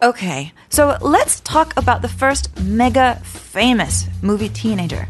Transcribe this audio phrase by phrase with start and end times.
[0.00, 5.08] Okay, so let's talk about the first mega famous movie teenager,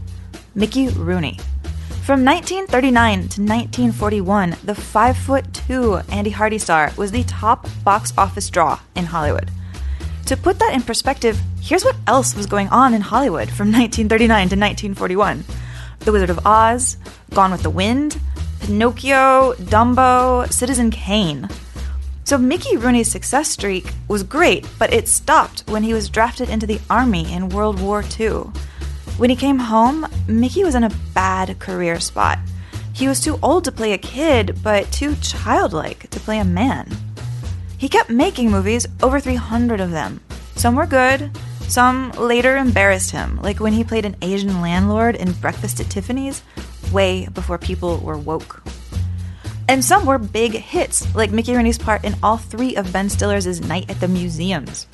[0.54, 1.38] Mickey Rooney.
[2.04, 8.14] From 1939 to 1941, the 5 foot 2 Andy Hardy star was the top box
[8.16, 9.50] office draw in Hollywood.
[10.25, 14.29] To put that in perspective, here's what else was going on in Hollywood from 1939
[14.29, 15.45] to 1941
[15.98, 16.96] The Wizard of Oz,
[17.34, 18.18] Gone with the Wind,
[18.61, 21.46] Pinocchio, Dumbo, Citizen Kane.
[22.29, 26.67] So Mickey Rooney's success streak was great, but it stopped when he was drafted into
[26.67, 28.50] the Army in World War II.
[29.17, 32.39] When he came home, Mickey was in a bad career spot.
[32.92, 36.95] He was too old to play a kid, but too childlike to play a man.
[37.78, 40.20] He kept making movies, over 300 of them.
[40.55, 41.31] Some were good,
[41.62, 46.42] some later embarrassed him, like when he played an Asian landlord in Breakfast at Tiffany's,
[46.92, 48.62] way before people were woke.
[49.69, 53.61] And some were big hits, like Mickey Rooney's part in all three of Ben Stiller's
[53.61, 54.86] Night at the Museums.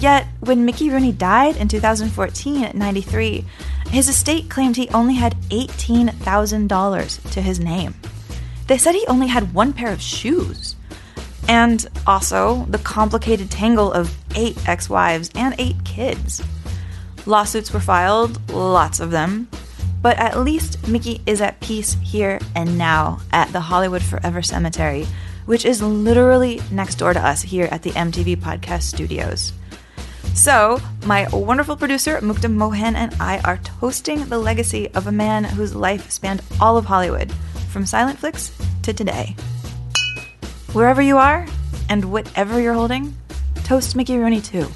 [0.00, 3.44] Yet, when Mickey Rooney died in 2014 at 93,
[3.90, 7.94] his estate claimed he only had $18,000 to his name.
[8.66, 10.76] They said he only had one pair of shoes.
[11.48, 16.42] And also, the complicated tangle of eight ex wives and eight kids.
[17.24, 19.48] Lawsuits were filed, lots of them,
[20.02, 25.06] but at least Mickey is at peace here and now at the Hollywood Forever Cemetery,
[25.46, 29.52] which is literally next door to us here at the MTV Podcast Studios.
[30.34, 35.42] So, my wonderful producer, Mukta Mohan, and I are toasting the legacy of a man
[35.42, 37.32] whose life spanned all of Hollywood,
[37.70, 39.34] from silent flicks to today.
[40.72, 41.46] Wherever you are,
[41.88, 43.16] and whatever you're holding,
[43.64, 44.66] toast Mickey Rooney too.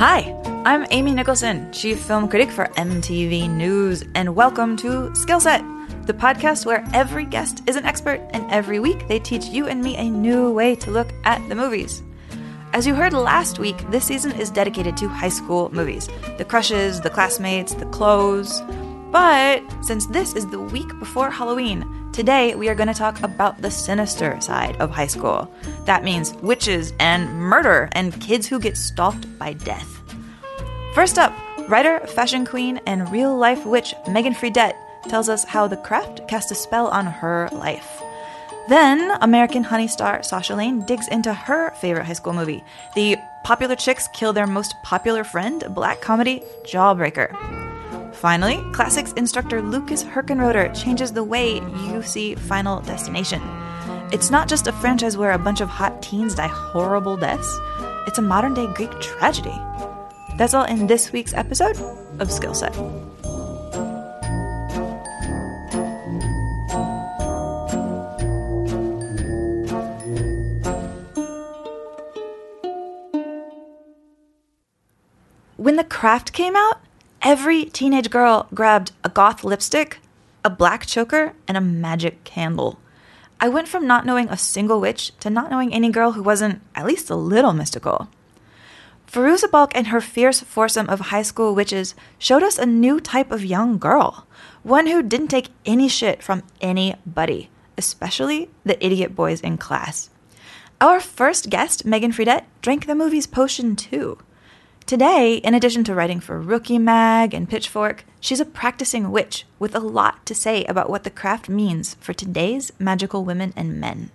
[0.00, 0.34] Hi,
[0.64, 6.64] I'm Amy Nicholson, Chief Film Critic for MTV News, and welcome to Skillset, the podcast
[6.64, 10.08] where every guest is an expert, and every week they teach you and me a
[10.08, 12.02] new way to look at the movies.
[12.72, 16.08] As you heard last week, this season is dedicated to high school movies
[16.38, 18.62] the crushes, the classmates, the clothes.
[19.10, 23.60] But since this is the week before Halloween, today we are going to talk about
[23.62, 25.50] the sinister side of high school.
[25.84, 29.88] That means witches and murder and kids who get stalked by death.
[30.94, 31.32] First up,
[31.68, 34.76] writer, fashion queen, and real life witch Meagan Fredette
[35.08, 38.02] tells us how the craft cast a spell on her life.
[38.68, 42.62] Then, American Honey star Sasha Lane digs into her favorite high school movie,
[42.94, 47.69] the Popular Chicks Kill Their Most Popular Friend black comedy Jawbreaker.
[48.20, 53.40] Finally, classics instructor Lucas Herchenroeder changes the way you see Final Destination.
[54.12, 57.58] It's not just a franchise where a bunch of hot teens die horrible deaths,
[58.06, 59.58] it's a modern day Greek tragedy.
[60.36, 61.78] That's all in this week's episode
[62.18, 62.76] of Skillset.
[75.56, 76.82] When The Craft came out,
[77.22, 79.98] every teenage girl grabbed a goth lipstick,
[80.44, 82.78] a black choker, and a magic candle.
[83.40, 86.60] I went from not knowing a single witch to not knowing any girl who wasn't
[86.74, 88.08] at least a little mystical.
[89.10, 93.32] Fairuza Balk and her fierce foursome of high school witches showed us a new type
[93.32, 94.26] of young girl,
[94.62, 100.10] one who didn't take any shit from anybody, especially the idiot boys in class.
[100.80, 104.18] Our first guest, Meagan Fredette, drank the movie's potion too.
[104.90, 109.76] Today, in addition to writing for Rookie Mag and Pitchfork, she's a practicing witch with
[109.76, 114.10] a lot to say about what the craft means for today's magical women and men.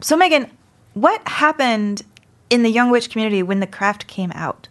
[0.00, 0.50] So, Meagan,
[0.94, 2.02] what happened
[2.50, 4.66] in the young witch community when the craft came out?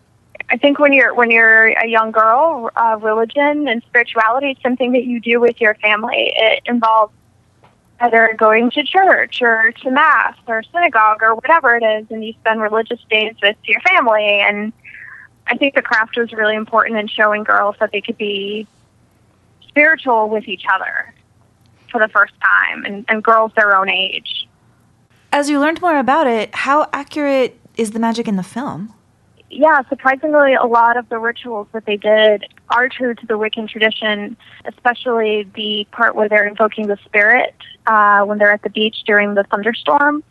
[0.50, 4.92] I think when you're when you're a young girl, uh, religion and spirituality is something
[4.92, 6.34] that you do with your family.
[6.36, 7.14] It involves
[8.02, 12.34] either going to church or to mass or synagogue or whatever it is, and you
[12.34, 14.74] spend religious days with your family and
[15.48, 18.68] I think the craft was really important in showing girls that they could be
[19.68, 21.14] spiritual with each other
[21.90, 24.48] for the first time and, and girls their own age.
[25.32, 28.94] As you learned more about it, how accurate is the magic in the film?
[29.50, 33.68] Yeah, surprisingly, a lot of the rituals that they did are true to the Wiccan
[33.68, 37.54] tradition, especially the part where they're invoking the spirit
[37.86, 40.24] uh, when they're at the beach during the thunderstorm.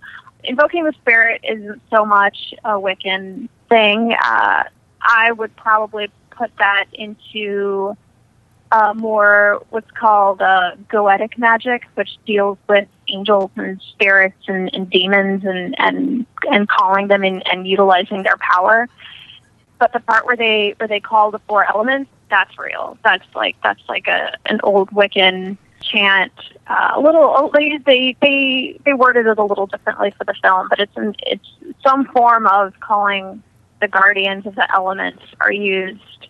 [0.44, 4.16] Invoking the spirit isn't so much a Wiccan thing.
[4.24, 4.64] Uh,
[5.02, 7.96] I would probably put that into
[8.72, 14.88] uh, more what's called uh, goetic magic, which deals with angels and spirits and, and
[14.88, 18.88] demons and, and and calling them and, and utilizing their power.
[19.78, 22.96] But the part where they where they call the four elements, that's real.
[23.02, 26.32] That's like that's like a an old Wiccan chant
[26.66, 27.34] uh, a little.
[27.36, 30.96] oh, They they they they worded it a little differently for the film, but it's
[30.96, 31.48] an, it's
[31.82, 33.42] some form of calling
[33.80, 36.28] the guardians of the elements are used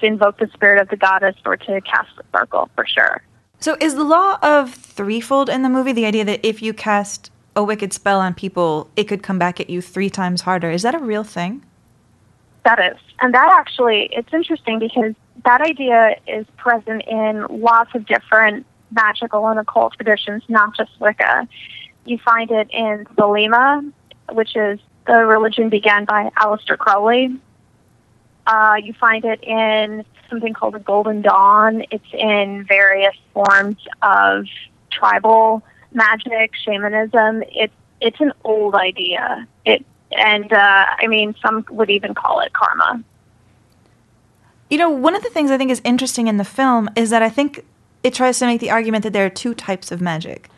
[0.00, 3.22] to invoke the spirit of the goddess or to cast the circle for sure.
[3.60, 7.32] So is the law of threefold in the movie the idea that if you cast
[7.56, 10.70] a wicked spell on people, it could come back at you three times harder?
[10.70, 11.64] Is that a real thing?
[12.64, 12.98] That is.
[13.20, 15.14] And that actually, it's interesting because
[15.44, 21.48] that idea is present in lots of different magical and occult traditions, not just Wicca.
[22.04, 23.92] You find it in Thelema,
[24.30, 27.36] which is the religion began by Aleister Crowley.
[28.46, 31.84] Uh, you find it in something called the Golden Dawn.
[31.90, 34.44] It's in various forms of
[34.90, 35.62] tribal
[35.92, 37.42] magic, shamanism.
[37.48, 39.48] It's it's an old idea.
[39.64, 43.02] It and uh, I mean, some would even call it karma.
[44.70, 47.22] You know, one of the things I think is interesting in the film is that
[47.22, 47.64] I think
[48.02, 50.50] it tries to make the argument that there are two types of magic.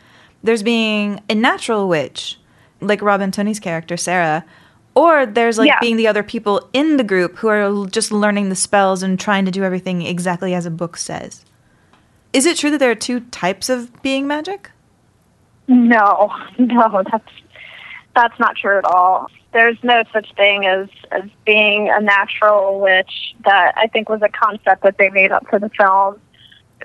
[0.43, 2.37] There's being a natural witch,
[2.81, 4.43] like Robin Tunney's character, Sarah,
[4.95, 5.79] or there's like Yeah.
[5.79, 9.45] being the other people in the group who are just learning the spells and trying
[9.45, 11.45] to do everything exactly as a book says.
[12.33, 14.71] Is it true that there are two types of being magic?
[15.67, 17.31] No, no, that's
[18.15, 19.27] that's not true at all.
[19.53, 23.35] There's no such thing as as being a natural witch.
[23.45, 26.19] That I think was a concept that they made up for the film.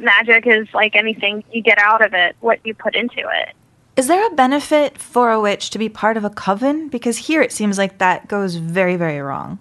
[0.00, 3.54] Magic is like anything you get out of it, what you put into it.
[3.96, 6.88] Is there a benefit for a witch to be part of a coven?
[6.88, 9.58] Because here it seems like that goes very, very wrong.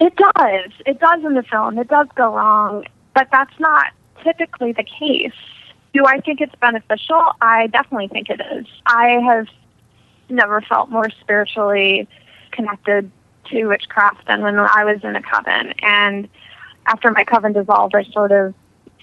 [0.00, 0.72] It does.
[0.84, 1.78] It does in the film.
[1.78, 2.84] It does go wrong,
[3.14, 3.92] but that's not
[4.24, 5.32] typically the case.
[5.94, 7.32] Do I think it's beneficial?
[7.40, 8.66] I definitely think it is.
[8.84, 9.46] I have
[10.28, 12.08] never felt more spiritually
[12.50, 13.10] connected
[13.46, 15.72] to witchcraft than when I was in a coven.
[15.82, 16.28] And
[16.86, 18.54] after my coven dissolved, I sort of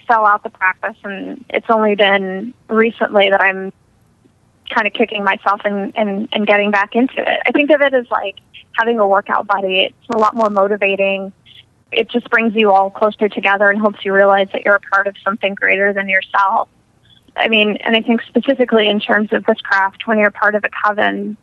[0.06, 3.72] fell out the practice, and it's only been recently that I'm
[4.70, 7.40] kind of kicking myself and, and, and getting back into it.
[7.46, 8.36] I think of it as like
[8.72, 9.80] having a workout buddy.
[9.80, 11.32] It's a lot more motivating.
[11.92, 15.06] It just brings you all closer together and helps you realize that you're a part
[15.06, 16.68] of something greater than yourself.
[17.36, 20.68] I mean, and I think specifically in terms of witchcraft, when you're part of a
[20.68, 21.36] coven,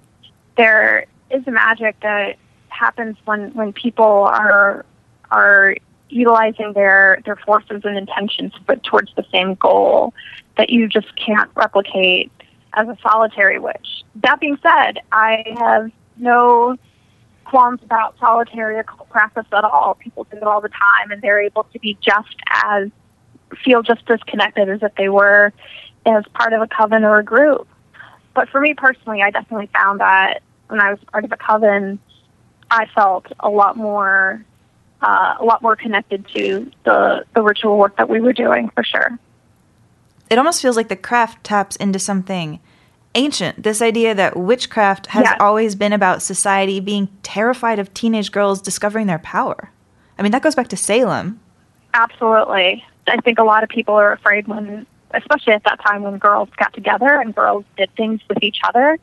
[0.57, 2.37] there is a magic that
[2.69, 4.85] happens when, when people are
[5.29, 5.75] are
[6.11, 10.13] utilizing their, their forces and intentions but towards the same goal
[10.57, 12.31] that you just can't replicate
[12.73, 14.03] as a solitary witch.
[14.15, 16.77] That being said, I have no
[17.45, 19.95] qualms about solitary occult practice at all.
[19.95, 22.89] People do it all the time, and they're able to be just as
[23.63, 25.51] feel just as connected as if they were
[26.05, 27.67] as part of a coven or a group.
[28.33, 31.99] But for me personally, I definitely found that when I was part of a coven,
[32.69, 34.45] I felt a lot more,
[35.01, 38.83] uh, a lot more connected to the the ritual work that we were doing for
[38.83, 39.17] sure.
[40.29, 42.59] It almost feels like the craft taps into something
[43.15, 43.63] ancient.
[43.63, 45.35] This idea that witchcraft has Yeah.
[45.39, 49.71] always been about society being terrified of teenage girls discovering their power.
[50.17, 51.39] I mean, that goes back to Salem.
[51.93, 52.85] Absolutely.
[53.07, 56.47] I think a lot of people are afraid when, especially at that time when girls
[56.55, 58.97] got together and girls did things with each other,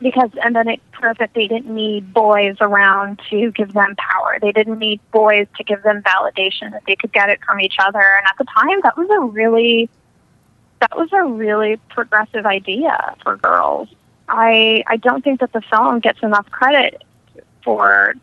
[0.00, 4.38] because, and then it proved that they didn't need boys around to give them power.
[4.40, 7.76] They didn't need boys to give them validation, that they could get it from each
[7.78, 8.00] other.
[8.00, 9.88] And at the time, that was a really,
[10.80, 13.88] that was a really progressive idea for girls.
[14.28, 17.02] I, I don't think that the film gets enough credit
[17.62, 18.14] for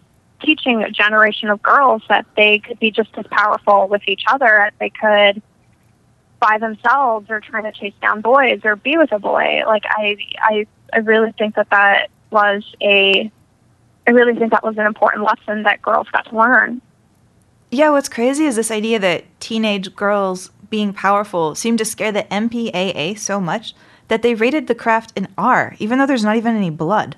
[0.42, 4.62] teaching a generation of girls that they could be just as powerful with each other
[4.62, 5.42] as they could
[6.40, 9.62] by themselves or trying to chase down boys or be with a boy.
[9.68, 13.32] Like I, I, I really think that that was a,
[14.08, 16.82] I really think that was an important lesson that girls got to learn.
[17.70, 22.24] Yeah, what's crazy is this idea that teenage girls being powerful seemed to scare the
[22.24, 23.74] MPAA so much
[24.08, 27.16] that they rated the craft an R, even though there's not even any blood.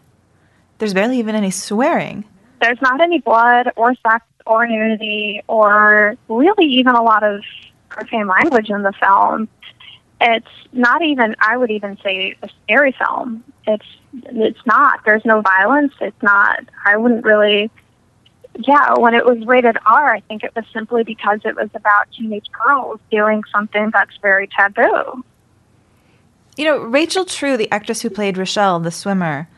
[0.78, 2.26] There's barely even any swearing.
[2.62, 7.42] There's not any blood or sex or nudity or really even a lot of
[7.90, 9.48] profane language in the film.
[10.26, 13.44] It's not even, I would even say, a scary film.
[13.68, 13.86] It's
[14.24, 15.02] it's not.
[15.06, 15.94] There's no violence.
[16.00, 16.62] It's not.
[16.86, 17.70] I wouldn't really.
[18.56, 22.08] Yeah, when it was rated R, I think it was simply because it was about
[22.16, 25.26] teenage girls doing something that's very taboo.
[26.56, 29.50] You know, Rachel True, the actress who played Rochelle, the swimmer,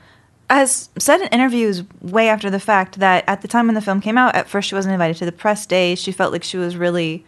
[0.50, 4.00] has said in interviews way after the fact that at the time when the film
[4.00, 5.94] came out, at first she wasn't invited to the press day.
[5.96, 7.26] She felt like she was really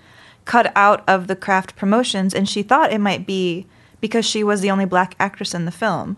[0.47, 3.67] cut out of the craft promotions, and she thought it might be
[4.01, 6.17] because she was the only black actress in the film.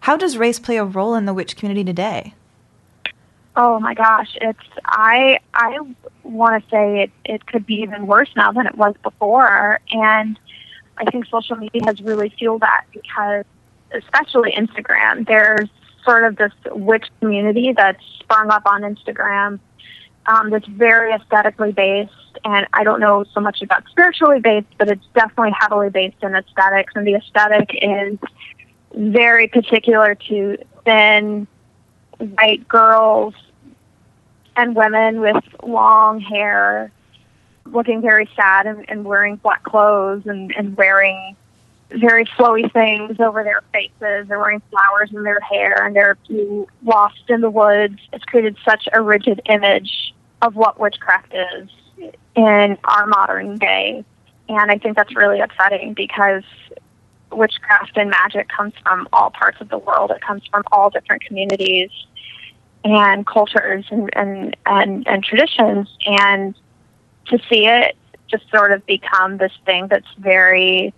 [0.00, 2.34] How does race play a role in the witch community today?
[3.56, 5.78] Oh my gosh, it's I I
[6.22, 10.38] want to say it it could be even worse now than it was before and
[10.96, 13.44] I think social media has really fueled that because,
[13.92, 15.68] especially Instagram, there's
[16.04, 19.58] sort of this witch community that's sprung up on Instagram
[20.26, 22.12] um, that's very aesthetically based.
[22.44, 26.34] And I don't know so much about spiritually based, but it's definitely heavily based in
[26.34, 26.92] aesthetics.
[26.96, 28.18] And the aesthetic is
[28.94, 31.46] very particular to thin
[32.18, 33.34] white girls
[34.56, 36.92] and women with long hair
[37.66, 41.34] looking very sad and, and wearing black clothes and, and wearing
[41.90, 44.28] very flowy things over their faces.
[44.28, 46.16] They're wearing flowers in their hair and they're
[46.84, 47.98] lost in the woods.
[48.12, 51.70] It's created such a rigid image of what witchcraft is
[52.34, 54.04] in our modern day.
[54.48, 56.44] And I think that's really upsetting because
[57.32, 60.10] witchcraft and magic comes from all parts of the world.
[60.10, 61.90] It comes from all different communities
[62.84, 65.88] and cultures and, and, and, and traditions.
[66.06, 66.54] And
[67.26, 67.96] to see it
[68.28, 70.92] just sort of become this thing that's very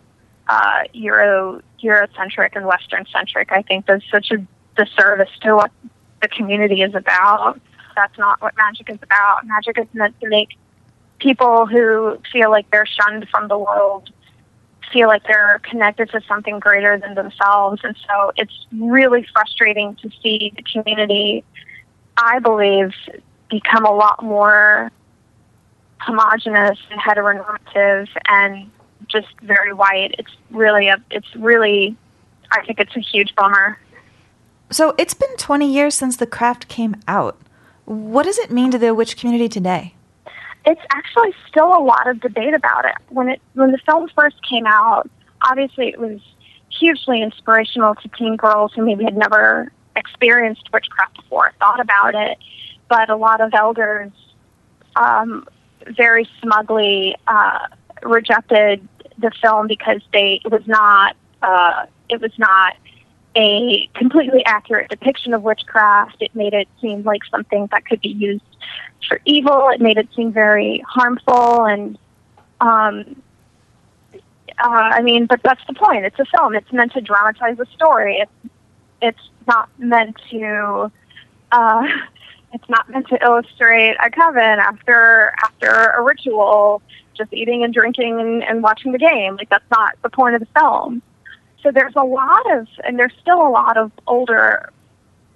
[0.48, 4.44] uh, Euro Eurocentric and Western centric, I think does such a
[4.76, 5.70] disservice to what
[6.22, 7.60] the community is about.
[7.94, 9.46] That's not what magic is about.
[9.46, 10.56] Magic is meant to make
[11.18, 14.10] people who feel like they're shunned from the world
[14.92, 17.80] feel like they're connected to something greater than themselves.
[17.84, 21.44] And so it's really frustrating to see the community,
[22.16, 22.94] I believe,
[23.50, 24.90] become a lot more
[25.98, 28.70] homogenous and heteronormative and
[29.08, 30.14] just very white.
[30.18, 31.96] It's really a it's really
[32.52, 33.78] I think it's a huge bummer.
[34.70, 37.38] So it's been 20 years since the craft came out.
[37.84, 39.95] What does it mean to the witch community today?
[40.66, 42.96] It's actually still a lot of debate about it.
[43.08, 45.08] When it when the film first came out,
[45.42, 46.20] obviously it was
[46.68, 52.38] hugely inspirational to teen girls who maybe had never experienced witchcraft before, thought about it.
[52.88, 54.12] But a lot of elders
[54.96, 55.46] um,
[55.96, 57.68] very smugly uh,
[58.02, 58.86] rejected
[59.18, 62.74] the film because they it was not uh, it was not
[63.36, 66.16] a completely accurate depiction of witchcraft.
[66.20, 68.42] It made it seem like something that could be used
[69.08, 69.68] for evil.
[69.68, 71.98] It made it seem very harmful and
[72.60, 73.22] um,
[74.58, 76.04] uh, I mean, but that's the point.
[76.04, 76.54] It's a film.
[76.54, 78.18] It's meant to dramatize a story.
[78.18, 78.52] It's
[79.02, 80.90] it's not meant to
[81.52, 81.88] uh,
[82.54, 86.80] it's not meant to illustrate a coven after after a ritual,
[87.14, 89.36] just eating and drinking and, and watching the game.
[89.36, 91.02] Like that's not the point of the film.
[91.66, 94.70] So there's a lot of, and there's still a lot of older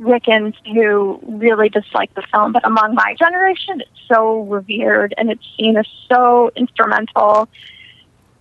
[0.00, 2.52] Wiccans who really dislike the film.
[2.52, 7.48] But among my generation, it's so revered and it's seen as so instrumental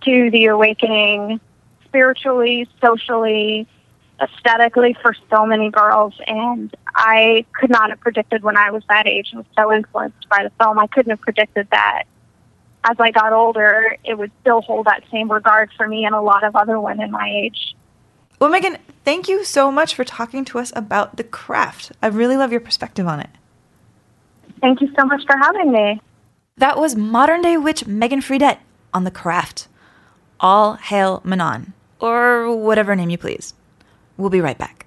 [0.02, 1.40] to the awakening,
[1.84, 3.66] spiritually, socially,
[4.22, 9.08] aesthetically for so many girls and I could not have predicted when I was that
[9.08, 10.78] age and was so influenced by the film.
[10.78, 12.04] I couldn't have predicted that
[12.84, 16.20] as I got older it would still hold that same regard for me and a
[16.20, 17.74] lot of other women my age.
[18.40, 21.92] Well Meagan, thank you so much for talking to us about the craft.
[22.02, 23.28] I really love your perspective on it.
[24.62, 26.00] Thank you so much for having me.
[26.56, 28.58] That was modern day witch Meagan Fredette
[28.94, 29.68] on the craft.
[30.40, 33.52] All hail Manon, or whatever name you please.
[34.16, 34.86] We'll be right back.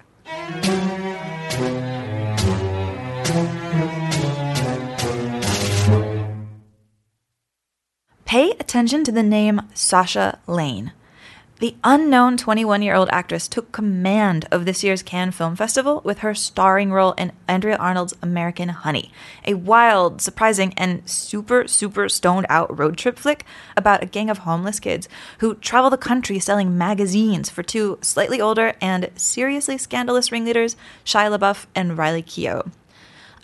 [8.24, 10.90] Pay attention to the name Sasha Lane.
[11.60, 16.18] The unknown 21 year old actress took command of this year's Cannes Film Festival with
[16.18, 19.12] her starring role in Andrea Arnold's American Honey,
[19.44, 23.44] a wild, surprising, and super, super stoned out road trip flick
[23.76, 25.08] about a gang of homeless kids
[25.38, 31.38] who travel the country selling magazines for two slightly older and seriously scandalous ringleaders, Shia
[31.38, 32.68] LaBeouf and Riley Keough.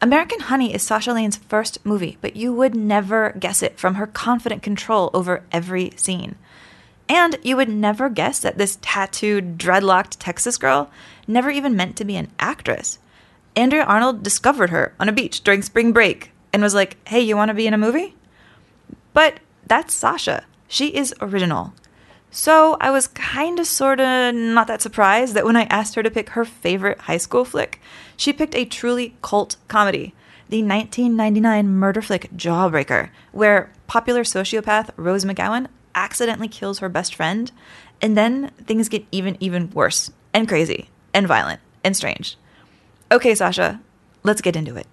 [0.02, 4.07] American Honey is Sasha Lane's first movie, but you would never guess it from her
[4.09, 6.35] confident control over every scene.
[7.11, 10.93] And you would never guess that this tattooed, dreadlocked Texas girl
[11.26, 13.00] never even meant to be an actress.
[13.57, 17.37] Andrea Arnold discovered her on a beach during spring break and was like, hey, you
[17.37, 18.14] want to be in a movie?
[19.12, 20.45] But that's Sasha.
[20.69, 21.75] She is original.
[22.31, 26.05] So I was kind of sort of not that surprised that when I asked her
[26.05, 27.81] to pick her favorite high school flick,
[28.17, 30.14] she picked a truly cult comedy,
[30.49, 37.50] the 1999 murder flick Jawbreaker, where popular sociopath Rose McGowan accidentally kills her best friend,
[38.00, 42.37] and then things get even, even worse and crazy and violent and strange.
[43.12, 43.80] Okay, Sasha,
[44.23, 44.87] let's get into it.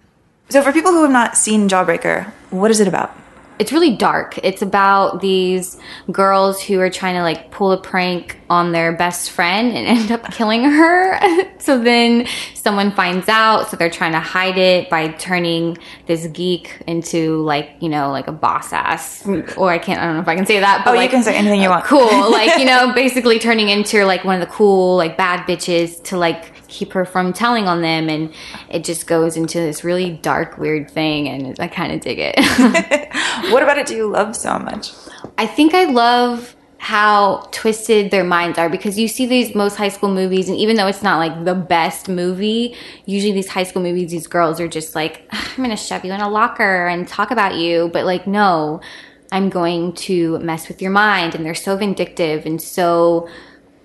[0.50, 3.16] So, for people who have not seen Jawbreaker, what is it about?
[3.60, 4.38] It's really dark.
[4.44, 5.78] It's about these
[6.12, 10.12] girls who are trying to like pull a prank on their best friend and end
[10.12, 11.20] up killing her.
[11.60, 16.82] so then someone finds out, so they're trying to hide it by turning this geek
[16.88, 19.26] into like, you know, like a boss ass.
[19.58, 21.24] Or I can't I don't know if I can say that, but Oh, you can
[21.24, 21.86] say anything you uh, want.
[21.86, 22.32] cool.
[22.32, 26.18] Like, you know, basically turning into like one of the cool, like bad bitches to
[26.18, 28.10] like keep her from telling on them.
[28.10, 28.34] And
[28.70, 31.28] it just goes into this really dark, weird thing.
[31.28, 32.36] And I kind of dig it.
[33.52, 34.92] What about it do you love so much?
[35.38, 39.90] I think I love how twisted their minds are because you see these most high
[39.90, 43.82] school movies and even though it's not like the best movie usually these high school
[43.82, 47.32] movies these girls are just like i'm gonna shove you in a locker and talk
[47.32, 48.80] about you but like no
[49.32, 53.28] i'm going to mess with your mind and they're so vindictive and so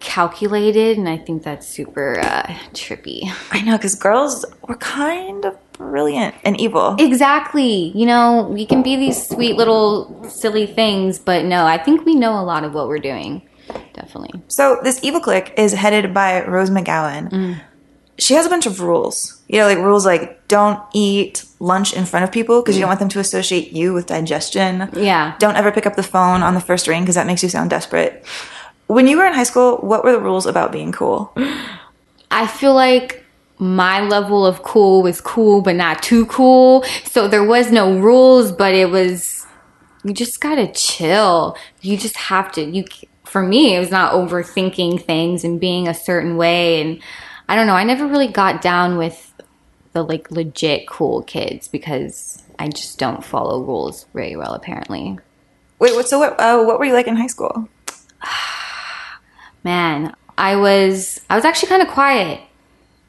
[0.02, 2.42] calculated and i think that's super uh,
[2.74, 6.96] trippy I know, because girls were kind of brilliant and evil.
[6.98, 12.04] exactly you know we can be these sweet little silly things but no i think
[12.04, 13.42] we know a lot of what we're doing
[13.94, 17.60] definitely So this evil clique is headed by Rose McGowan.
[18.18, 19.40] She has a bunch of rules.
[19.48, 22.88] You know, like rules like don't eat lunch in front of people because you don't
[22.88, 24.90] want them to associate you with digestion.
[24.94, 25.34] Yeah.
[25.38, 27.70] Don't ever pick up the phone on the first ring because that makes you sound
[27.70, 28.24] desperate.
[28.92, 31.34] When you were in high school, what were the rules about being cool?
[32.30, 33.24] I feel like
[33.58, 36.84] my level of cool was cool, but not too cool.
[37.04, 39.46] So there was no rules, but it was,
[40.04, 41.56] you just gotta chill.
[41.80, 42.84] You just have to, you,
[43.24, 46.82] for me, it was not overthinking things and being a certain way.
[46.82, 47.02] And
[47.48, 49.32] I don't know, I never really got down with
[49.94, 55.18] the like legit cool kids because I just don't follow rules very well, apparently.
[55.78, 56.10] Wait, what?
[56.10, 56.38] So what?
[56.38, 57.70] Uh, what were you like in high school?
[59.64, 62.40] man i was i was actually kind of quiet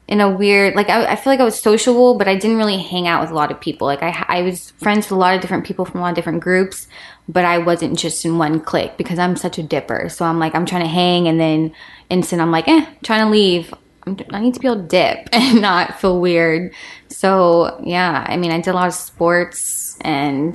[0.06, 2.78] in a weird like I, I feel like i was sociable but i didn't really
[2.78, 3.86] hang out with a lot of people.
[3.86, 6.14] Like I, I was friends with a lot of different people from a lot of
[6.14, 6.86] different groups
[7.28, 10.08] but i wasn't just in one clique because i'm such a dipper.
[10.08, 11.74] So i'm like i'm trying to hang and then
[12.10, 13.72] instant i'm like eh trying to leave.
[14.06, 16.74] I'm, i need to be able to dip and not feel weird.
[17.08, 20.54] So yeah i mean i did a lot of sports and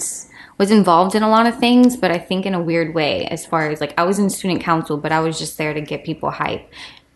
[0.59, 3.45] was involved in a lot of things, but I think in a weird way, as
[3.45, 6.03] far as like I was in student council, but I was just there to get
[6.03, 6.69] people hype.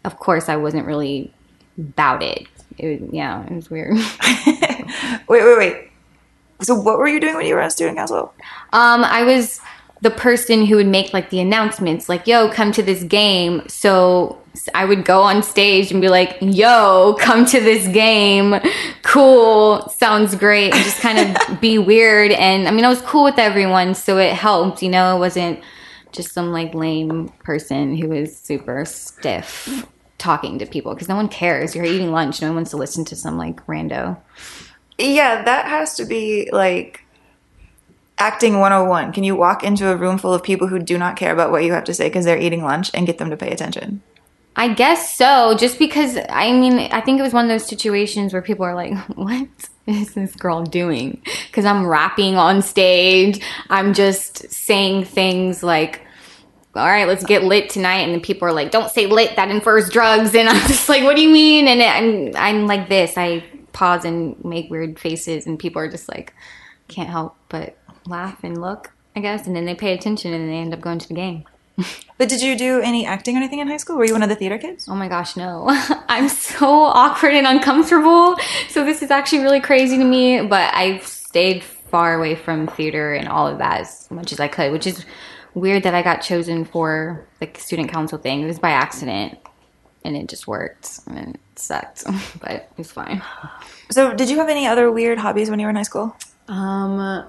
[0.05, 1.31] Of course, I wasn't really
[1.77, 2.47] about it.
[2.79, 3.95] it was, yeah, it was weird.
[5.27, 5.89] Wait, wait, wait.
[6.61, 8.33] So what were you doing when you were on student council?
[8.73, 9.59] Um, I was
[10.03, 13.63] the person who would make like the announcements, like, yo, come to this game.
[13.69, 14.37] So
[14.75, 18.55] I would go on stage and be like, yo, come to this game.
[19.03, 19.87] Cool.
[19.97, 20.73] Sounds great.
[20.73, 22.33] And just kind of be weird.
[22.33, 23.95] And I mean, I was cool with everyone.
[23.95, 25.61] So it helped, you know, it wasn't
[26.11, 29.87] just some like lame person who was super stiff
[30.17, 31.77] talking to people because no one cares.
[31.77, 32.41] You're eating lunch.
[32.41, 34.19] No one wants to listen to some like rando.
[34.97, 37.02] Yeah, that has to be like
[38.23, 39.11] acting 101.
[39.11, 41.65] Can you walk into a room full of people who do not care about what
[41.65, 44.01] you have to say because they're eating lunch and get them to pay attention?
[44.55, 45.57] I guess so.
[45.57, 48.75] Just because I mean, I think it was one of those situations where people are
[48.75, 49.49] like, "What
[49.87, 53.41] is this girl doing?" Because I'm rapping on stage.
[53.69, 56.01] I'm just saying things like,
[56.75, 59.35] "All right, let's get lit tonight," and then people are like, "Don't say lit.
[59.35, 62.87] That infers drugs." And I'm just like, "What do you mean?" And I'm I'm like
[62.87, 63.17] this.
[63.17, 66.31] I pause and make weird faces, and people are just like,
[66.87, 69.47] can't help but laugh and look, I guess.
[69.47, 71.45] And then they pay attention, and they end up going to the game.
[72.19, 73.97] But did you do any acting or anything in high school?
[73.97, 74.87] Were you one of the theater kids?
[74.87, 75.65] Oh my gosh, no.
[76.07, 78.37] I'm so awkward and uncomfortable.
[78.69, 83.13] So this is actually really crazy to me, but I've stayed far away from theater
[83.13, 85.05] and all of that as much as I could, which is
[85.53, 88.41] weird that I got chosen for the student council thing.
[88.41, 89.39] It was by accident
[90.05, 92.03] and it just worked and it sucked,
[92.41, 93.21] but it was fine.
[93.89, 96.15] So, did you have any other weird hobbies when you were in high school?
[96.47, 97.25] Um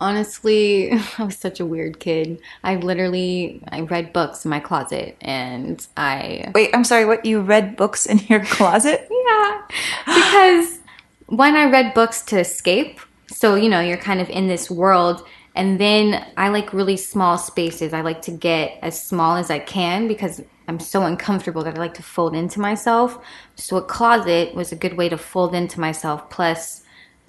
[0.00, 2.40] honestly, I was such a weird kid.
[2.64, 7.24] I literally I read books in my closet and I Wait, I'm sorry, what?
[7.24, 9.08] You read books in your closet?
[9.10, 9.62] Yeah.
[10.06, 10.78] Because
[11.26, 15.26] when I read books to escape, so you know, you're kind of in this world
[15.54, 17.92] and then I like really small spaces.
[17.92, 21.78] I like to get as small as I can because I'm so uncomfortable that I
[21.78, 23.18] like to fold into myself.
[23.56, 26.82] So a closet was a good way to fold into myself plus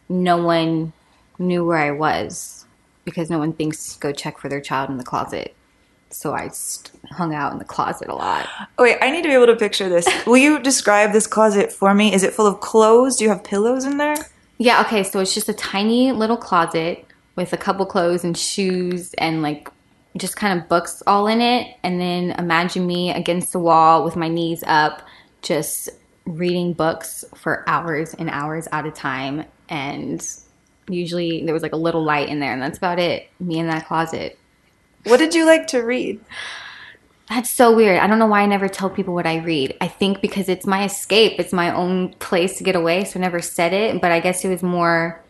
[0.09, 0.93] no one
[1.39, 2.58] knew where I was
[3.09, 5.55] because no one thinks to go check for their child in the closet.
[6.11, 6.49] So I
[7.11, 8.47] hung out in the closet a lot.
[8.77, 10.07] Oh, wait, I need to be able to picture this.
[10.25, 12.13] Will you describe this closet for me?
[12.13, 13.17] Is it full of clothes?
[13.17, 14.15] Do you have pillows in there?
[14.57, 19.13] Yeah, okay, so it's just a tiny little closet with a couple clothes and shoes
[19.13, 19.69] and like
[20.17, 21.77] just kind of books all in it.
[21.83, 25.01] And then imagine me against the wall with my knees up,
[25.41, 25.89] just
[26.25, 29.45] reading books for hours and hours at a time.
[29.69, 30.21] And
[30.89, 33.29] usually there was like a little light in there, and that's about it.
[33.39, 34.37] Me in that closet.
[35.03, 36.19] What did you like to read?
[37.29, 37.99] That's so weird.
[37.99, 39.77] I don't know why I never tell people what I read.
[39.79, 41.39] I think because it's my escape.
[41.39, 43.03] It's my own place to get away.
[43.03, 45.21] So I never said it, but I guess it was more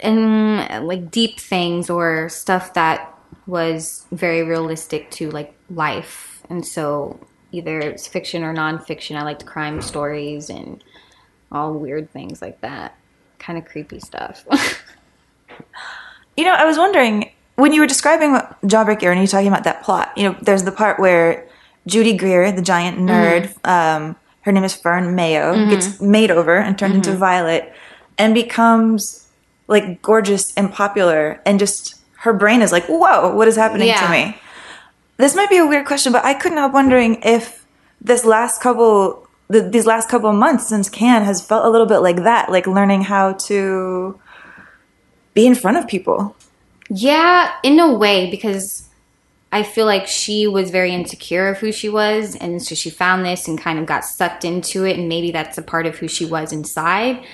[0.00, 6.42] in like deep things or stuff that was very realistic to like life.
[6.50, 7.18] And so
[7.50, 9.16] either it's fiction or nonfiction.
[9.16, 10.84] I liked crime stories and
[11.50, 12.94] all weird things like that.
[13.38, 14.46] Kind of creepy stuff.
[16.38, 19.82] You know, I was wondering when you were describing Jawbreaker and you're talking about that
[19.82, 20.12] plot.
[20.16, 21.48] You know, there's the part where
[21.84, 23.08] Judy Greer, the giant mm-hmm.
[23.08, 25.70] nerd, um, her name is Fern Mayo, mm-hmm.
[25.70, 27.18] gets made over and turned into mm-hmm.
[27.18, 27.74] Violet,
[28.18, 29.28] and becomes
[29.66, 34.08] like gorgeous and popular, and just her brain is like, "Whoa, what is happening to
[34.08, 34.38] me?"
[35.16, 37.66] This might be a weird question, but I couldn't help wondering if
[38.00, 41.86] this last couple, the, these last couple of months since Cannes has felt a little
[41.86, 44.18] bit like that, like learning how to
[45.34, 46.36] be in front of people.
[46.90, 48.88] Yeah, in a way, because
[49.50, 53.24] I feel like she was very insecure of who she was, and so she found
[53.24, 56.08] this and kind of got sucked into it, and maybe that's a part of who
[56.08, 57.24] she was inside.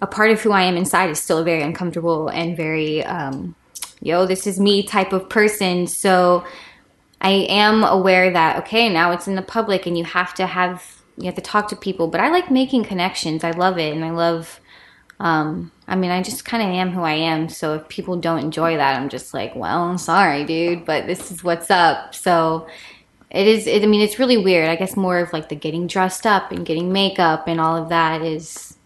[0.00, 3.54] A part of who I am inside is still very uncomfortable and very, um,
[4.00, 5.86] yo, this is me type of person.
[5.86, 6.44] So
[7.20, 11.02] I am aware that okay, now it's in the public, and you have to have
[11.16, 12.08] you have to talk to people.
[12.08, 13.44] But I like making connections.
[13.44, 14.60] I love it, and I love
[15.20, 17.48] um, I mean, I just kind of am who I am.
[17.48, 21.30] So if people don't enjoy that, I'm just like, well, I'm sorry, dude, but this
[21.30, 22.14] is what's up.
[22.14, 22.68] So
[23.30, 23.66] it is.
[23.66, 24.68] It, I mean, it's really weird.
[24.68, 27.88] I guess more of like the getting dressed up and getting makeup and all of
[27.90, 28.76] that is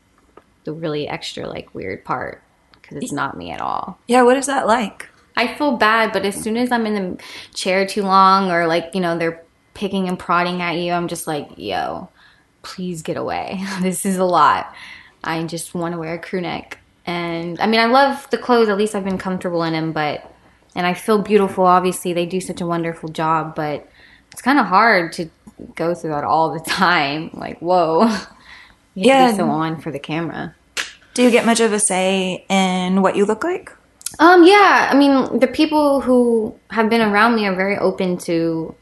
[0.65, 3.99] the really extra like weird part because it's not me at all.
[4.07, 5.09] Yeah, what is that like?
[5.37, 7.23] I feel bad, but as soon as I'm in the
[7.55, 11.29] chair too long or like, you know, they're picking and prodding at you, I'm just
[11.29, 12.09] like, yo,
[12.69, 13.61] please get away.
[13.83, 14.75] this is a lot.
[15.25, 16.79] I just want to wear a crew neck.
[17.07, 18.69] And I mean, I love the clothes.
[18.69, 20.31] At least I've been comfortable in them, but,
[20.77, 21.65] and I feel beautiful.
[21.65, 23.89] Obviously, they do such a wonderful job, but
[24.31, 25.31] it's kind of hard to
[25.75, 27.31] go through that all the time.
[27.33, 28.09] Like, whoa.
[28.95, 29.33] You Yeah.
[29.37, 30.57] so on for the camera.
[31.15, 33.71] Do you get much of a say in what you look like?
[34.19, 38.75] Um, yeah, I mean, the people who have been around me are very open to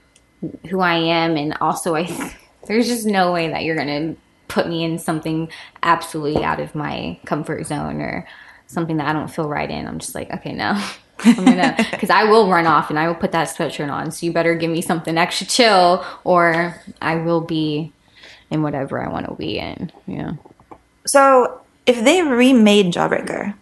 [0.70, 2.04] who I am, and also, I
[2.66, 4.16] there's just no way that you're gonna
[4.48, 5.48] put me in something
[5.82, 8.26] absolutely out of my comfort zone or
[8.66, 9.86] something that I don't feel right in.
[9.86, 10.82] I'm just like, okay, no.
[11.18, 14.10] I'm gonna, because I will run off and I will put that sweatshirt on.
[14.10, 17.92] So you better give me something extra chill, or I will be
[18.50, 19.90] in whatever I want to be in.
[20.06, 20.32] Yeah.
[21.06, 23.54] So, if they remade Jawbreaker,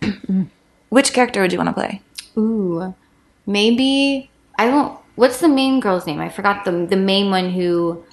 [0.89, 2.03] which character would you want to play?
[2.37, 2.95] Ooh,
[3.47, 4.99] maybe I don't.
[5.15, 6.21] What's the main girl's name?
[6.21, 8.05] I forgot the the main one who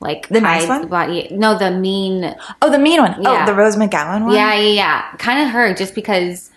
[0.00, 0.88] like The nice one?
[0.88, 1.28] body.
[1.30, 2.34] No, the mean.
[2.62, 3.14] Oh, the mean one.
[3.18, 3.42] Oh, yeah.
[3.42, 4.34] Oh, the Rose McGowan one.
[4.34, 5.12] Yeah, yeah, yeah.
[5.18, 6.50] Kind of her, just because.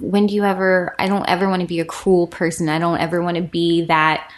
[0.00, 0.94] When do you ever?
[0.98, 2.68] I don't ever want to be a cruel person.
[2.68, 4.30] I don't ever want to be that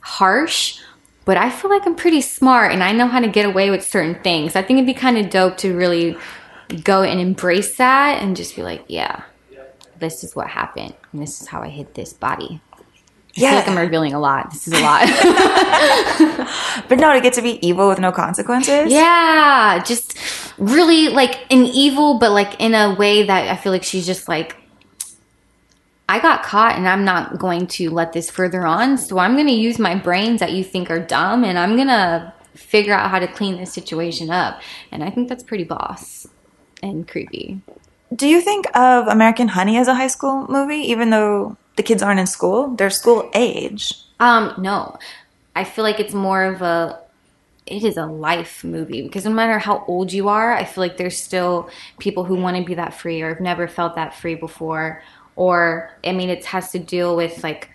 [0.00, 0.78] harsh.
[1.26, 3.82] But I feel like I'm pretty smart and I know how to get away with
[3.82, 4.56] certain things.
[4.56, 6.18] I think it'd be kind of dope to really
[6.82, 9.22] go and embrace that and just be like, yeah,
[9.98, 12.60] this is what happened and this is how I hit this body.
[13.36, 14.52] I feel like I'm revealing a lot.
[14.52, 15.08] This is a lot.
[16.88, 18.92] but no, to get to be evil with no consequences.
[18.92, 20.16] yeah, just
[20.56, 24.28] really like an evil, but like in a way that I feel like she's just
[24.28, 24.56] like,
[26.08, 28.98] I got caught and I'm not going to let this further on.
[28.98, 31.88] So I'm going to use my brains that you think are dumb and I'm going
[31.88, 34.60] to figure out how to clean this situation up.
[34.92, 36.26] And I think that's pretty boss
[36.82, 37.62] and creepy.
[38.14, 42.02] Do you think of American Honey as a high school movie, even though the kids
[42.02, 42.68] aren't in school?
[42.68, 43.94] They're school age.
[44.20, 44.98] Um, no.
[45.56, 47.00] I feel like it's more of a
[47.66, 50.98] it is a life movie because no matter how old you are, I feel like
[50.98, 54.34] there's still people who want to be that free or have never felt that free
[54.34, 55.02] before.
[55.36, 57.70] Or I mean it has to deal with like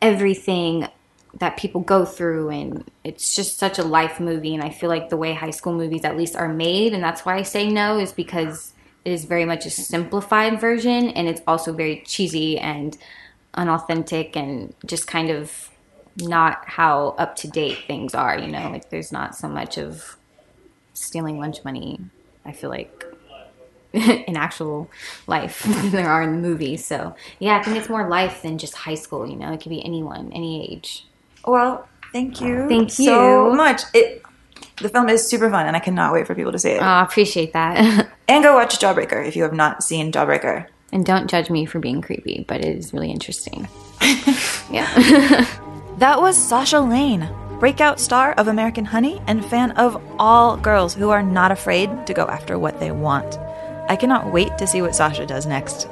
[0.00, 0.88] everything
[1.38, 5.08] that people go through and it's just such a life movie and I feel like
[5.08, 7.98] the way high school movies at least are made and that's why I say no
[7.98, 8.71] is because
[9.04, 12.96] is very much a simplified version and it's also very cheesy and
[13.54, 15.70] unauthentic and just kind of
[16.16, 20.16] not how up to date things are, you know, like there's not so much of
[20.94, 21.98] stealing lunch money,
[22.44, 23.04] I feel like
[23.92, 24.90] in actual
[25.26, 26.76] life than there are in the movie.
[26.76, 29.70] So yeah, I think it's more life than just high school, you know, it could
[29.70, 31.06] be anyone, any age.
[31.46, 32.68] Well, thank you.
[32.68, 33.82] Thank you so much.
[33.94, 34.22] It
[34.80, 36.82] the film is super fun, and I cannot wait for people to see it.
[36.82, 38.08] Oh, I appreciate that.
[38.32, 40.66] and go watch Jawbreaker if you have not seen Jawbreaker.
[40.92, 43.68] and don't judge me for being creepy, but it is really interesting.
[44.70, 45.46] yeah.
[45.98, 47.28] That was Sasha Lane,
[47.60, 52.14] breakout star of American Honey and fan of all girls who are not afraid to
[52.14, 53.38] go after what they want.
[53.88, 55.86] I cannot wait to see what Sasha does next.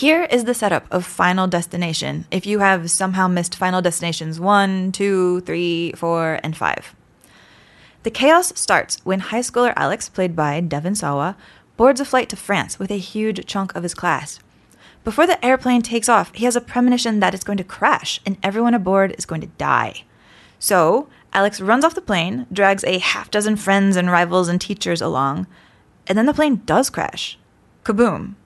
[0.00, 4.92] Here is the setup of Final Destination if you have somehow missed Final Destinations 1,
[4.92, 6.96] 2, 3, 4, and 5.
[8.04, 11.36] The chaos starts when high schooler Alex, played by Devon Sawa,
[11.76, 14.40] boards a flight to France with a huge chunk of his class.
[15.04, 18.38] Before the airplane takes off, he has a premonition that it's going to crash and
[18.42, 20.04] everyone aboard is going to die.
[20.58, 25.02] So, Alex runs off the plane, drags a half dozen friends and rivals and teachers
[25.02, 25.46] along,
[26.06, 27.38] and then the plane does crash.
[27.84, 28.36] Kaboom.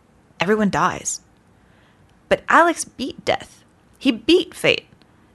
[0.41, 1.21] Everyone dies.
[2.29, 3.65] But Alex beat death.
[3.99, 4.87] He beat fate.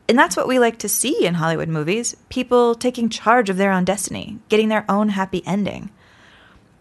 [0.07, 3.71] And that's what we like to see in Hollywood movies people taking charge of their
[3.71, 5.91] own destiny, getting their own happy ending.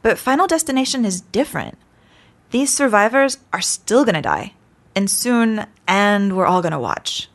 [0.01, 1.77] But Final Destination is different.
[2.51, 4.55] These survivors are still gonna die,
[4.95, 7.29] and soon, and we're all gonna watch.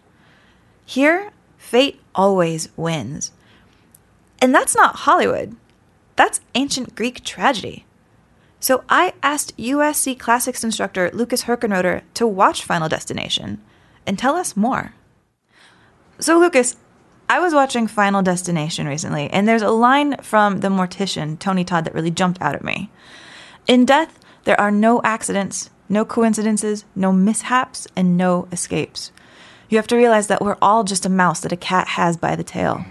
[0.83, 3.31] Here, fate always wins.
[4.41, 5.55] And that's not Hollywood,
[6.15, 7.85] that's ancient Greek tragedy.
[8.63, 13.61] So I asked USC classics instructor Lucas Herchenroeder to watch Final Destination
[14.07, 14.93] and tell us more.
[16.17, 16.77] So, Lucas,
[17.27, 21.83] I was watching Final Destination recently, and there's a line from the mortician, Tony Todd,
[21.83, 22.89] that really jumped out at me.
[23.67, 29.11] In death, there are no accidents, no coincidences, no mishaps, and no escapes.
[29.67, 32.37] You have to realize that we're all just a mouse that a cat has by
[32.37, 32.85] the tail.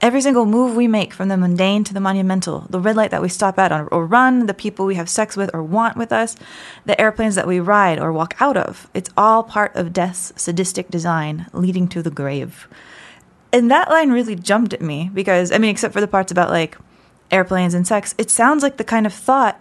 [0.00, 3.22] Every single move we make, from the mundane to the monumental, the red light that
[3.22, 6.36] we stop at or run, the people we have sex with or want with us,
[6.84, 10.88] the airplanes that we ride or walk out of, it's all part of death's sadistic
[10.88, 12.68] design leading to the grave.
[13.52, 16.50] And that line really jumped at me because, I mean, except for the parts about
[16.50, 16.78] like
[17.32, 19.60] airplanes and sex, it sounds like the kind of thought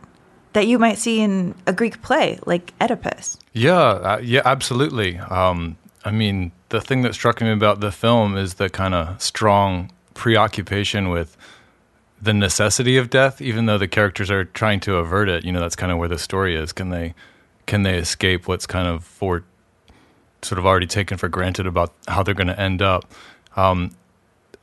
[0.54, 3.38] that you might see in a Greek play like Oedipus.
[3.54, 5.18] Yeah, uh, yeah, absolutely.
[5.18, 9.22] Um, I mean, the thing that struck me about the film is the kind of
[9.22, 11.38] strong preoccupation with
[12.22, 15.46] the necessity of death, even though the characters are trying to avert it.
[15.46, 16.74] You know, that's kind of where the story is.
[16.74, 17.14] Can they
[17.66, 19.44] can they escape what's kind of for
[20.42, 23.14] sort of already taken for granted about how they're going to end up?
[23.56, 23.92] Um,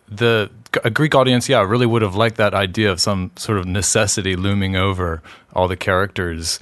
[0.09, 0.51] the
[0.83, 4.37] a Greek audience, yeah, really would have liked that idea of some sort of necessity
[4.37, 6.59] looming over all the characters.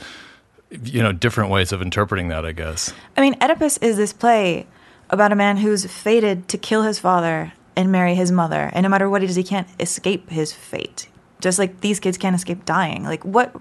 [0.70, 2.94] You know, different ways of interpreting that, I guess.
[3.16, 4.66] I mean, Oedipus is this play
[5.10, 8.70] about a man who's fated to kill his father and marry his mother.
[8.72, 11.08] And no matter what he does, he can't escape his fate.
[11.40, 13.04] Just like these kids can't escape dying.
[13.04, 13.54] Like what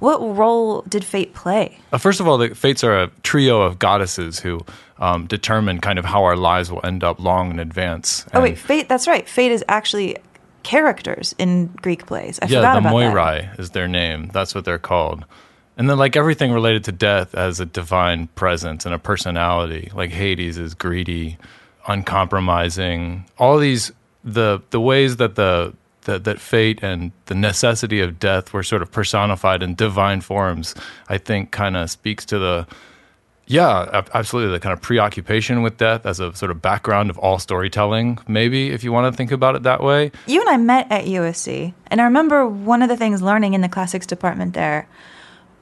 [0.00, 1.78] what role did fate play?
[1.92, 4.60] Uh, first of all, the fates are a trio of goddesses who
[4.98, 8.26] um, determine kind of how our lives will end up long in advance.
[8.34, 8.88] oh wait, fate.
[8.88, 9.28] That's right.
[9.28, 10.16] Fate is actually
[10.62, 12.38] characters in Greek plays.
[12.40, 13.60] I yeah, forgot the Moirai that.
[13.60, 14.30] is their name.
[14.32, 15.24] That's what they're called.
[15.76, 19.90] And then, like everything related to death, as a divine presence and a personality.
[19.94, 21.38] Like Hades is greedy
[21.86, 23.24] uncompromising.
[23.38, 23.92] All these
[24.22, 28.82] the the ways that the that, that fate and the necessity of death were sort
[28.82, 30.74] of personified in divine forms,
[31.08, 32.66] I think kind of speaks to the,
[33.46, 37.38] yeah, absolutely, the kind of preoccupation with death as a sort of background of all
[37.38, 40.12] storytelling, maybe, if you want to think about it that way.
[40.26, 43.60] You and I met at USC, and I remember one of the things learning in
[43.60, 44.88] the classics department there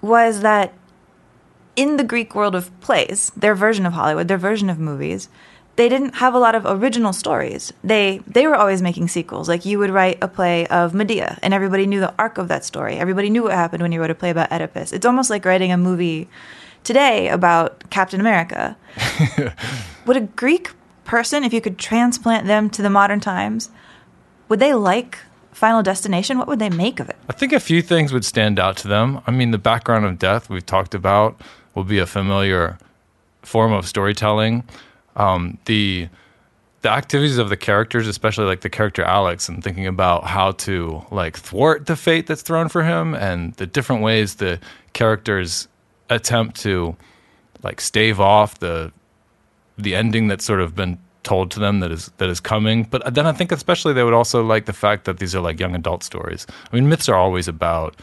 [0.00, 0.72] was that
[1.74, 5.28] in the Greek world of plays, their version of Hollywood, their version of movies,
[5.76, 7.72] they didn't have a lot of original stories.
[7.82, 9.48] They they were always making sequels.
[9.48, 12.64] Like you would write a play of Medea, and everybody knew the arc of that
[12.64, 12.96] story.
[12.96, 14.92] Everybody knew what happened when you wrote a play about Oedipus.
[14.92, 16.28] It's almost like writing a movie
[16.84, 18.76] today about Captain America.
[20.06, 20.72] would a Greek
[21.04, 23.70] person, if you could transplant them to the modern times,
[24.48, 25.18] would they like
[25.52, 26.38] Final Destination?
[26.38, 27.16] What would they make of it?
[27.28, 29.20] I think a few things would stand out to them.
[29.26, 31.40] I mean, the background of death we've talked about
[31.74, 32.78] will be a familiar
[33.42, 34.64] form of storytelling
[35.16, 36.08] um, the
[36.82, 41.04] the activities of the characters, especially like the character Alex, and thinking about how to
[41.10, 44.58] like thwart the fate that's thrown for him, and the different ways the
[44.92, 45.68] characters
[46.10, 46.96] attempt to
[47.62, 48.92] like stave off the
[49.78, 52.82] the ending that's sort of been told to them that is that is coming.
[52.84, 55.60] But then I think especially they would also like the fact that these are like
[55.60, 56.46] young adult stories.
[56.70, 57.96] I mean, myths are always about.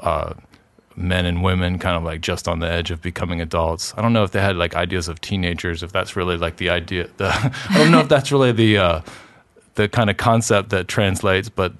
[0.00, 0.34] Uh,
[0.96, 3.94] men and women kind of like just on the edge of becoming adults.
[3.96, 6.70] I don't know if they had like ideas of teenagers, if that's really like the
[6.70, 7.08] idea.
[7.16, 7.28] The,
[7.70, 9.00] I don't know if that's really the uh,
[9.74, 11.72] the kind of concept that translates, but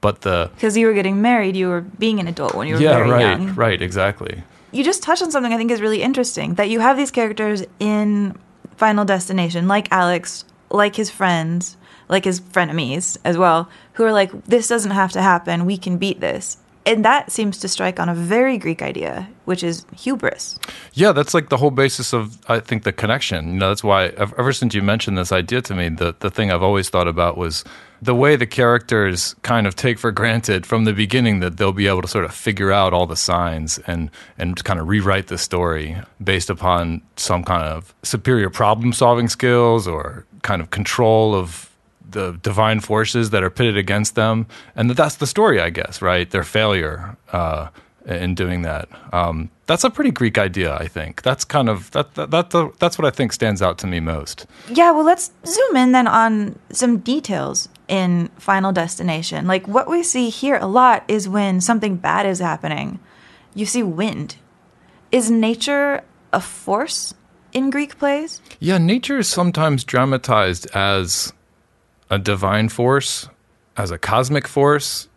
[0.00, 2.80] but the because you were getting married, you were being an adult when you were
[2.80, 3.54] yeah, right, young.
[3.54, 4.42] right, exactly.
[4.72, 7.64] You just touched on something I think is really interesting that you have these characters
[7.80, 8.36] in
[8.76, 11.76] Final Destination, like Alex, like his friends,
[12.08, 15.66] like his frenemies as well, who are like, this doesn't have to happen.
[15.66, 16.56] We can beat this
[16.90, 20.58] And that seems to strike on a very Greek idea, which is hubris.
[20.94, 23.52] Yeah, that's like the whole basis of I think the connection.
[23.52, 26.30] You know, that's why ev- ever since you mentioned this idea to me, the the
[26.30, 27.62] thing I've always thought about was
[28.02, 31.86] the way the characters kind of take for granted from the beginning that they'll be
[31.86, 35.38] able to sort of figure out all the signs and and kind of rewrite the
[35.38, 41.69] story based upon some kind of superior problem solving skills or kind of control of
[42.10, 44.46] the divine forces that are pitted against them,
[44.76, 46.30] and that that's the story, I guess, right?
[46.30, 47.68] Their failure uh,
[48.06, 48.88] in doing that.
[49.12, 51.22] Um, that's a pretty Greek idea, I think.
[51.22, 54.46] That's kind of that, that, that that's what I think stands out to me most.
[54.68, 59.46] Yeah, well, let's zoom in then on some details in Final Destination.
[59.46, 62.98] Like what we see here a lot is when something bad is happening,
[63.54, 64.36] you see wind.
[65.12, 67.14] Is nature a force
[67.52, 68.40] in Greek plays?
[68.60, 71.32] Yeah, nature is sometimes dramatized as
[72.10, 73.28] a divine force,
[73.76, 75.08] as a cosmic force.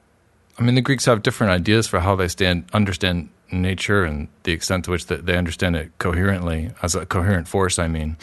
[0.58, 4.51] I mean, the Greeks have different ideas for how they stand understand nature and the
[4.51, 7.77] extent to which they understand it coherently as a coherent force.
[7.79, 8.17] I mean,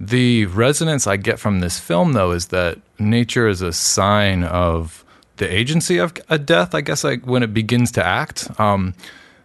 [0.00, 5.04] the resonance I get from this film, though, is that nature is a sign of
[5.36, 6.74] the agency of a death.
[6.74, 8.48] I guess like when it begins to act.
[8.60, 8.94] Um,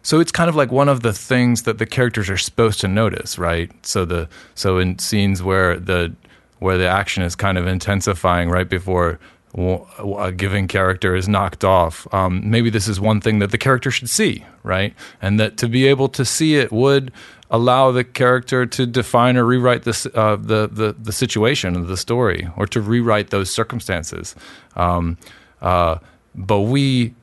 [0.04, 2.88] so it's kind of like one of the things that the characters are supposed to
[2.88, 3.72] notice, right?
[3.86, 6.16] So the so in scenes where the
[6.60, 9.20] where the action is kind of intensifying right before
[9.56, 12.08] a given character is knocked off.
[12.14, 14.94] Um, maybe this is one thing that the character should see, right?
[15.22, 17.12] And that to be able to see it would
[17.50, 21.98] allow the character to define or rewrite this, uh, the, the the situation of the
[21.98, 24.36] story, or to rewrite those circumstances.
[24.76, 25.18] Um,
[25.62, 26.00] uh,
[26.36, 27.16] but we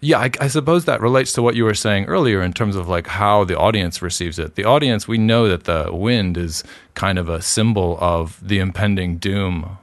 [0.00, 2.88] yeah, I, I, suppose that relates to what you were saying earlier in terms of
[2.88, 4.54] like how the audience receives it.
[4.54, 9.18] The audience, we know that the wind is kind of a symbol of the impending
[9.18, 9.78] doom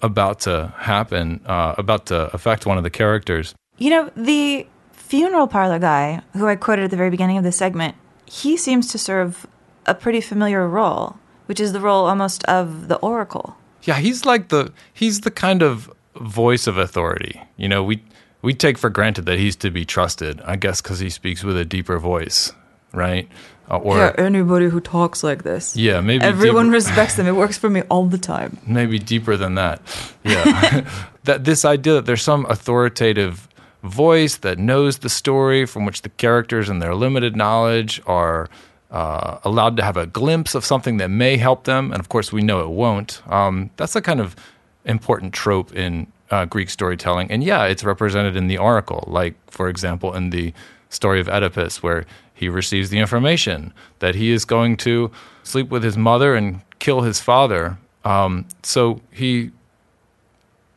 [0.00, 3.54] about to happen, uh, about to affect one of the characters.
[3.78, 7.52] You know, the funeral parlor guy who I quoted at the very beginning of the
[7.52, 9.46] segment, he seems to serve
[9.86, 13.56] a pretty familiar role, which is the role almost of the oracle.
[13.82, 17.42] Yeah, he's like the he's the kind of voice of authority.
[17.56, 18.02] You know, we
[18.42, 20.40] we take for granted that he's to be trusted.
[20.42, 22.52] I guess because he speaks with a deeper voice,
[22.92, 23.28] right?
[23.70, 25.76] Uh, or yeah, anybody who talks like this.
[25.76, 27.26] Yeah, maybe everyone deeper, respects them.
[27.26, 28.58] It works for me all the time.
[28.66, 29.80] Maybe deeper than that.
[30.24, 30.84] Yeah,
[31.24, 33.48] that this idea that there's some authoritative
[33.82, 38.48] voice that knows the story from which the characters and their limited knowledge are.
[38.90, 42.30] Uh, allowed to have a glimpse of something that may help them, and of course
[42.30, 43.22] we know it won't.
[43.26, 44.36] Um, that's a kind of
[44.84, 47.30] important trope in uh, Greek storytelling.
[47.30, 50.52] And yeah, it's represented in the oracle, like, for example, in the
[50.88, 55.10] story of Oedipus, where he receives the information that he is going to
[55.44, 57.78] sleep with his mother and kill his father.
[58.04, 59.52] Um, so he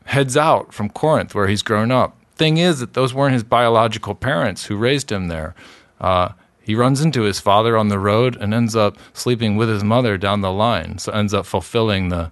[0.03, 2.15] heads out from Corinth, where he's grown up.
[2.35, 5.55] Thing is that those weren't his biological parents who raised him there.
[6.01, 6.29] Uh,
[6.61, 10.17] he runs into his father on the road and ends up sleeping with his mother
[10.17, 10.97] down the line.
[10.97, 12.29] So ends up fulfilling the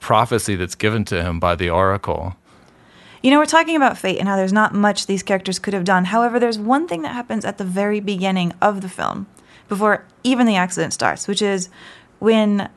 [0.00, 2.36] prophecy that's given to him by the oracle.
[3.22, 5.84] You know, we're talking about fate and how there's not much these characters could have
[5.84, 6.06] done.
[6.06, 9.26] However, there's one thing that happens at the very beginning of the film,
[9.68, 11.68] before even the accident starts, which is
[12.20, 12.70] when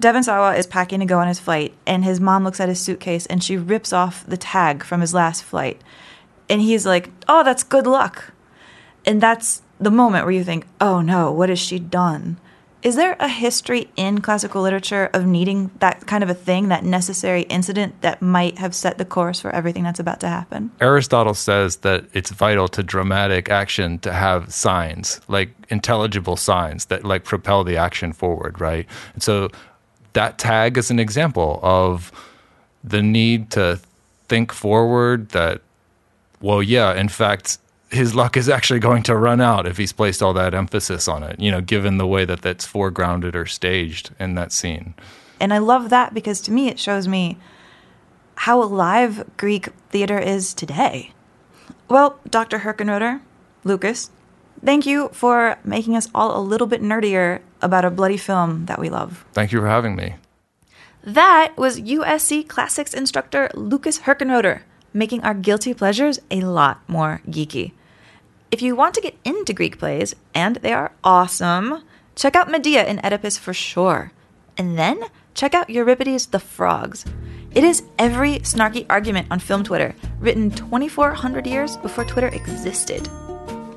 [0.00, 2.80] Devon Sawa is packing to go on his flight, and his mom looks at his
[2.80, 5.80] suitcase and she rips off the tag from his last flight.
[6.48, 8.32] And he's like, Oh, that's good luck.
[9.04, 12.38] And that's the moment where you think, Oh no, what has she done?
[12.80, 16.84] Is there a history in classical literature of needing that kind of a thing, that
[16.84, 20.70] necessary incident that might have set the course for everything that's about to happen?
[20.80, 27.04] Aristotle says that it's vital to dramatic action to have signs, like intelligible signs that
[27.04, 28.86] like propel the action forward, right?
[29.14, 29.48] And so
[30.12, 32.12] that tag is an example of
[32.84, 33.80] the need to
[34.28, 35.62] think forward that
[36.40, 37.58] well, yeah, in fact,
[37.90, 41.22] his luck is actually going to run out if he's placed all that emphasis on
[41.22, 44.94] it, you know, given the way that that's foregrounded or staged in that scene.
[45.40, 47.38] And I love that because to me it shows me
[48.36, 51.12] how alive Greek theater is today.
[51.88, 52.60] Well, Dr.
[52.60, 53.20] Herchenroeder,
[53.64, 54.10] Lucas,
[54.64, 58.78] thank you for making us all a little bit nerdier about a bloody film that
[58.78, 59.24] we love.
[59.32, 60.16] Thank you for having me.
[61.02, 67.72] That was USC classics instructor Lucas Herchenroeder making our guilty pleasures a lot more geeky.
[68.50, 71.82] If you want to get into Greek plays, and they are awesome,
[72.16, 74.10] check out Medea in Oedipus for sure.
[74.56, 75.02] And then
[75.34, 77.04] check out Euripides the Frogs.
[77.54, 83.06] It is every snarky argument on film Twitter, written 2,400 years before Twitter existed.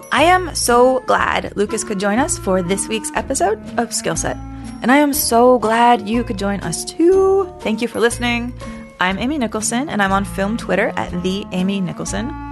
[0.09, 4.37] I am so glad Lucas could join us for this week's episode of Skillset.
[4.81, 7.53] And I am so glad you could join us too.
[7.59, 8.53] Thank you for listening.
[9.01, 12.50] I'm Amy Nicholson, and I'm on film Twitter at the Amy Nicholson.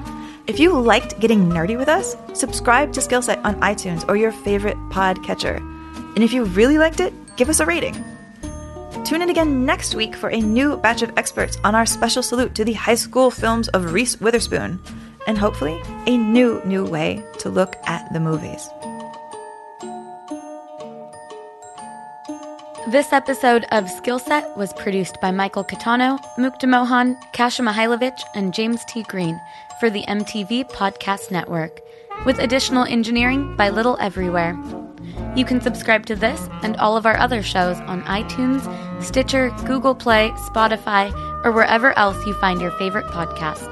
[0.50, 4.78] If you liked getting nerdy with us, subscribe to Skillset on iTunes or your favorite
[4.90, 5.58] podcatcher.
[6.16, 7.94] And if you really liked it, give us a rating.
[9.06, 12.56] Tune in again next week for a new batch of experts on our special salute
[12.56, 14.80] to the high school films of Reese Witherspoon,
[15.28, 18.68] and hopefully a new, new way to look at the movies.
[22.90, 28.84] This episode of Skillset was produced by Michael Catano, Mukta Mohan, Kasha Mihailovich, and James
[28.86, 29.04] T.
[29.04, 29.40] Green
[29.80, 31.82] for the MTV Podcast Network,
[32.26, 34.60] with additional engineering by Little Everywhere.
[35.36, 38.62] You can subscribe to this and all of our other shows on iTunes,
[39.04, 41.14] Stitcher, Google Play, Spotify,
[41.46, 43.69] or wherever else you find your favorite podcasts.